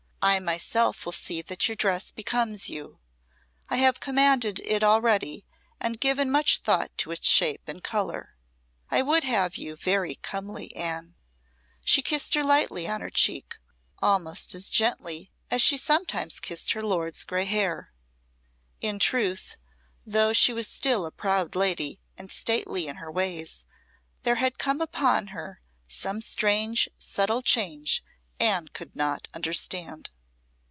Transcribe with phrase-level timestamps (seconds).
[0.23, 2.99] I myself will see that your dress becomes you.
[3.69, 5.47] I have commanded it already,
[5.79, 8.35] and given much thought to its shape and colour.
[8.91, 11.15] I would have you very comely, Anne." And
[11.83, 13.57] she kissed her lightly on her cheek
[13.97, 17.91] almost as gently as she sometimes kissed her lord's grey hair.
[18.79, 19.57] In truth,
[20.05, 23.65] though she was still a proud lady and stately in her ways,
[24.21, 28.03] there had come upon her some strange subtle change
[28.39, 30.09] Anne could not understand.